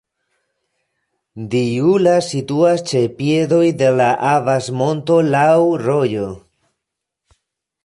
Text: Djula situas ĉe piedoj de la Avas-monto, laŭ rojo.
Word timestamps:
Djula 1.51 2.15
situas 2.29 2.81
ĉe 2.93 3.03
piedoj 3.19 3.61
de 3.83 3.93
la 4.01 4.09
Avas-monto, 4.33 5.21
laŭ 5.37 5.47
rojo. 5.85 6.27